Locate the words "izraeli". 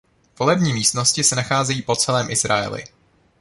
2.29-2.83